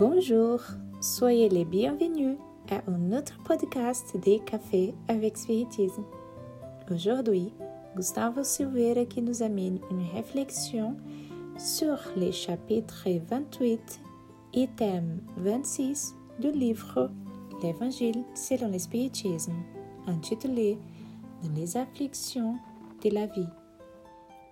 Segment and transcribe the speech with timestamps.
[0.00, 0.62] Bonjour,
[1.02, 2.38] soyez les bienvenus
[2.70, 6.04] à un autre podcast des cafés avec spiritisme.
[6.90, 7.52] Aujourd'hui,
[7.94, 10.96] Gustavo Silveira qui nous amène une réflexion
[11.58, 14.00] sur les chapitres 28
[14.54, 17.10] et thème 26 du livre
[17.62, 19.52] L'Évangile selon le spiritisme,
[20.06, 20.78] intitulé
[21.54, 22.56] les afflictions
[23.04, 23.59] de la vie.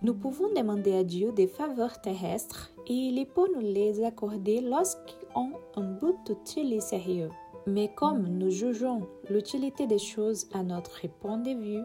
[0.00, 5.26] Nous pouvons demander à Dieu des faveurs terrestres et il peut nous les accorder lorsqu'ils
[5.34, 7.30] ont un but utile et sérieux.
[7.66, 11.82] Mais comme nous jugeons l'utilité des choses à notre point de vue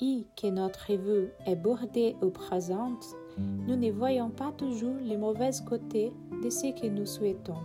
[0.00, 2.92] et que notre vue est bordée au présent,
[3.38, 6.12] nous ne voyons pas toujours les mauvais côtés
[6.44, 7.58] de ce que nous souhaitons.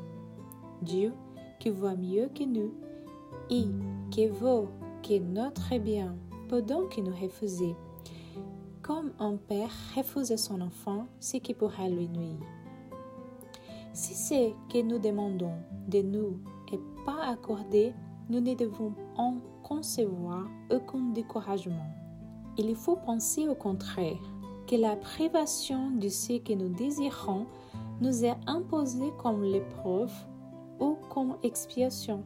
[0.81, 1.13] Dieu,
[1.59, 2.73] qui voit mieux que nous
[3.51, 3.65] et
[4.09, 4.69] qui vaut
[5.07, 6.15] que notre bien,
[6.49, 7.75] peut donc nous refuser
[8.87, 12.39] comme un père refuse son enfant ce qui pourrait lui nuire.
[13.91, 15.57] Si ce que nous demandons
[15.89, 16.39] de nous
[16.71, 17.93] n'est pas accordé,
[18.29, 21.89] nous ne devons en concevoir aucun découragement.
[22.57, 24.15] Il faut penser au contraire
[24.67, 27.45] que la privation de ce que nous désirons
[27.99, 30.13] nous est imposée comme l'épreuve
[30.79, 32.23] ou comme expiation,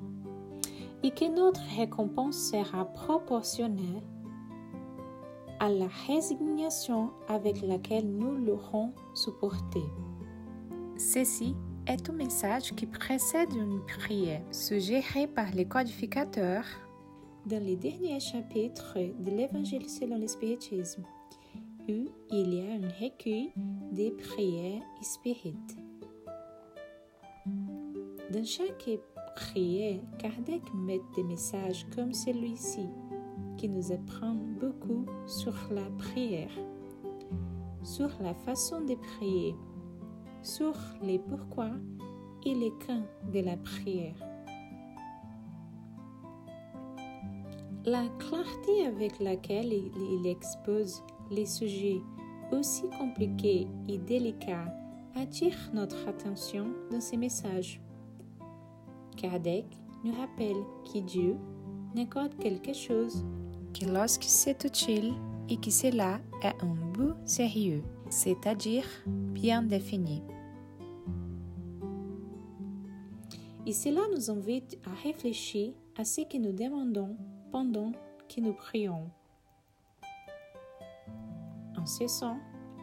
[1.02, 4.04] et que notre récompense sera proportionnée
[5.62, 9.80] à la résignation avec laquelle nous l'aurons supporté.
[10.98, 16.66] Ceci est un message qui précède une prière suggérée par les codificateurs
[17.46, 21.04] dans les derniers chapitres de l'Évangile selon le spiritisme,
[21.88, 23.54] où il y a un recueil
[23.92, 25.78] des prières spirites.
[28.32, 28.90] Dans chaque
[29.36, 32.88] prière, Kardec met des messages comme celui-ci
[33.62, 36.50] qui nous apprend beaucoup sur la prière,
[37.84, 39.56] sur la façon de prier,
[40.42, 40.74] sur
[41.04, 41.70] les pourquoi
[42.44, 44.16] et les quand de la prière.
[47.86, 52.02] La clarté avec laquelle il expose les sujets
[52.52, 54.74] aussi compliqués et délicats
[55.16, 57.80] attire notre attention dans ces messages.
[59.18, 59.68] Kardec
[60.04, 61.36] nous rappelle que Dieu
[61.94, 63.24] n'accorde quelque chose
[63.74, 65.14] que lorsque c'est utile
[65.50, 70.22] et que cela est un but sérieux, c'est-à-dire bien défini.
[73.66, 77.16] Et cela nous invite à réfléchir à ce que nous demandons
[77.52, 77.92] pendant
[78.28, 79.10] que nous prions.
[81.78, 82.38] En ce sens,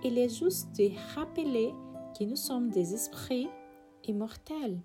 [0.05, 1.73] il est juste de rappeler
[2.19, 3.49] que nous sommes des esprits
[4.05, 4.79] immortels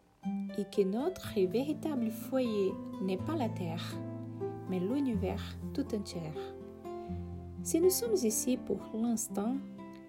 [0.57, 3.83] et que notre véritable foyer n'est pas la terre,
[4.79, 6.21] l'univers tout entier.
[7.63, 9.55] Si nous sommes ici pour l'instant,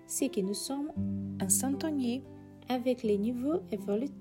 [0.06, 0.90] c'est que nous sommes
[1.40, 2.22] en syntonie
[2.68, 3.60] avec les niveaux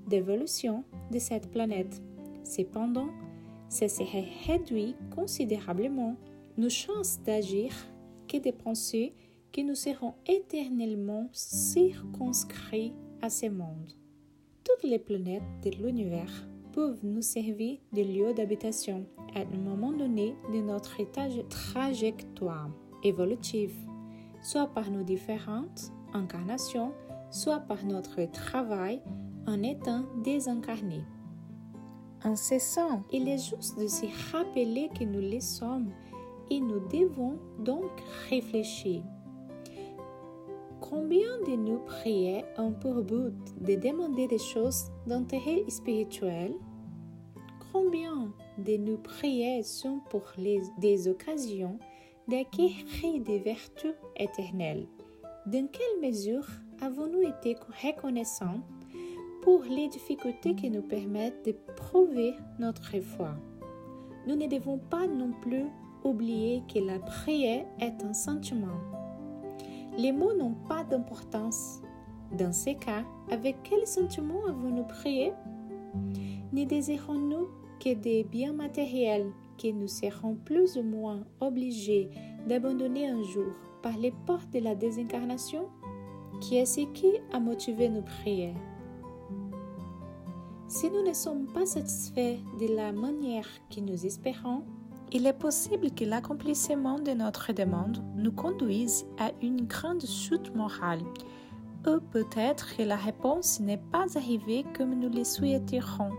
[0.07, 2.01] d'évolution de cette planète.
[2.43, 3.09] Cependant,
[3.69, 6.15] ce serait réduit considérablement
[6.57, 7.73] nos chances d'agir
[8.27, 9.13] que de penser
[9.51, 13.93] que nous serons éternellement circonscrits à ce monde.
[14.63, 20.35] Toutes les planètes de l'univers peuvent nous servir de lieu d'habitation à un moment donné
[20.51, 20.97] de notre
[21.47, 22.69] trajectoire
[23.03, 23.75] évolutive,
[24.41, 26.91] soit par nos différentes incarnations,
[27.31, 29.01] soit par notre travail
[29.47, 31.03] en étant désincarnés.
[32.23, 35.91] En ce sens, il est juste de se rappeler que nous les sommes
[36.49, 37.91] et nous devons donc
[38.29, 39.03] réfléchir.
[40.93, 46.53] Combien de nous prières ont pour but de demander des choses d'intérêt spirituel?
[47.71, 51.79] Combien de nos prières sont pour les, des occasions
[52.27, 54.85] d'acquérir des vertus éternelles?
[55.47, 56.45] Dans quelle mesure
[56.79, 58.61] avons-nous été reconnaissants
[59.41, 63.33] pour les difficultés qui nous permettent de prouver notre foi?
[64.27, 65.65] Nous ne devons pas non plus
[66.03, 69.02] oublier que la prière est un sentiment
[69.97, 71.81] les mots n'ont pas d'importance.
[72.37, 75.33] Dans ces cas, avec quel sentiment avons-nous prié?
[76.51, 77.47] Ne désirons-nous
[77.79, 79.31] que des biens matériels
[79.61, 82.09] que nous serons plus ou moins obligés
[82.47, 85.67] d'abandonner un jour par les portes de la désincarnation?
[86.41, 88.55] Qui est ce qui a motivé nos prières?
[90.67, 94.63] Si nous ne sommes pas satisfaits de la manière que nous espérons,
[95.13, 101.03] il est possible que l'accomplissement de notre demande nous conduise à une grande chute morale,
[101.85, 106.09] ou peut-être que la réponse n'est pas arrivée comme nous le souhaiterions.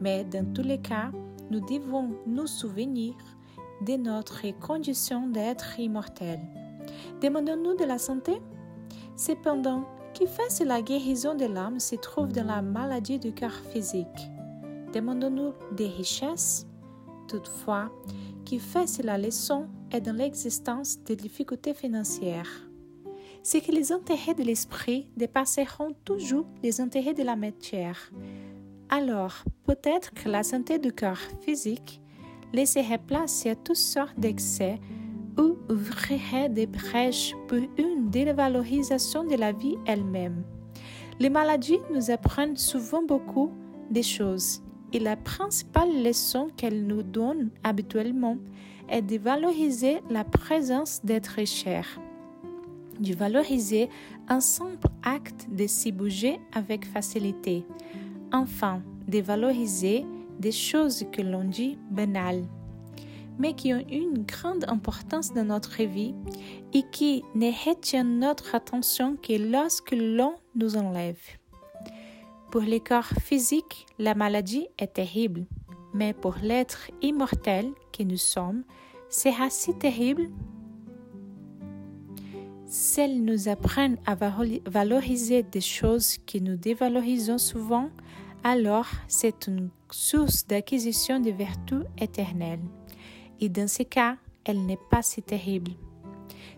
[0.00, 1.12] Mais dans tous les cas,
[1.50, 3.14] nous devons nous souvenir
[3.86, 6.40] de notre condition d'être immortel.
[7.22, 8.40] Demandons-nous de la santé?
[9.16, 14.30] Cependant, qui fasse la guérison de l'âme se trouve dans la maladie du cœur physique?
[14.92, 16.66] Demandons-nous des richesses?
[17.28, 17.90] Toutefois,
[18.46, 22.68] qui fasse la leçon est dans l'existence des difficultés financières.
[23.42, 28.10] C'est que les intérêts de l'esprit dépasseront toujours les intérêts de la matière.
[28.88, 32.00] Alors, peut-être que la santé du cœur physique
[32.54, 34.80] laisserait place à toutes sortes d'excès
[35.38, 40.42] ou ouvrirait des brèches pour une dévalorisation de la vie elle-même.
[41.20, 43.50] Les maladies nous apprennent souvent beaucoup
[43.90, 44.62] des choses
[44.92, 48.36] et la principale leçon qu'elles nous donnent habituellement
[48.88, 52.00] est de valoriser la présence d'êtres chers,
[52.98, 53.88] de valoriser
[54.28, 57.64] un simple acte de s'y bouger avec facilité,
[58.32, 60.06] enfin de valoriser
[60.38, 62.44] des choses que l'on dit banales
[63.38, 66.14] mais qui ont une grande importance dans notre vie
[66.74, 71.20] et qui ne retiennent notre attention que lorsque l'on nous enlève.
[72.50, 75.46] Pour le corps physique, la maladie est terrible,
[75.92, 78.64] mais pour l'être immortel que nous sommes,
[79.08, 80.28] c'est assez terrible.
[82.66, 87.90] Celles nous apprennent à valoriser des choses que nous dévalorisons souvent,
[88.44, 92.60] alors c'est une source d'acquisition de vertus éternelles
[93.40, 95.72] et dans ce cas, elle n'est pas si terrible.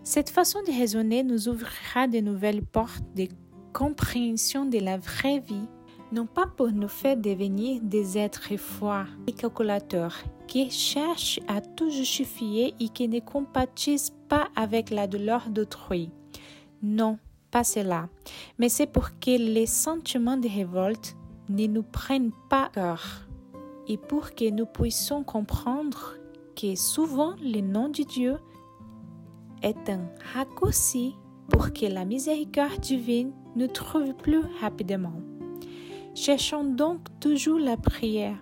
[0.03, 3.27] Cette façon de raisonner nous ouvrira de nouvelles portes de
[3.73, 5.67] compréhension de la vraie vie,
[6.11, 10.15] non pas pour nous faire devenir des êtres froids et calculateurs
[10.47, 16.09] qui cherchent à tout justifier et qui ne compatissent pas avec la douleur d'autrui.
[16.83, 17.17] Non,
[17.49, 18.09] pas cela,
[18.57, 21.15] mais c'est pour que les sentiments de révolte
[21.49, 23.27] ne nous prennent pas cœur
[23.87, 26.15] et pour que nous puissions comprendre
[26.55, 28.37] que souvent le nom de Dieu
[29.61, 31.15] est un raccourci
[31.49, 35.30] pour que la miséricorde divine nous trouve plus rapidement.
[36.13, 38.37] Cherchons donc toujours la prière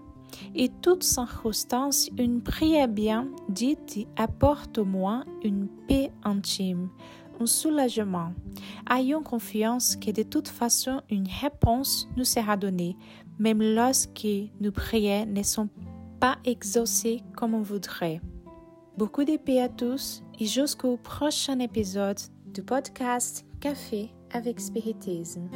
[0.55, 6.89] et toute circonstance, une prière bien dite apporte au moins une paix intime,
[7.39, 8.33] un soulagement.
[8.89, 12.95] Ayons confiance que de toute façon une réponse nous sera donnée,
[13.37, 14.27] même lorsque
[14.59, 15.89] nos prières ne sont pas
[16.19, 18.21] pas exaucé comme on voudrait.
[18.97, 22.19] Beaucoup de paix à tous et jusqu'au prochain épisode
[22.53, 25.49] du podcast Café avec Spiritisme.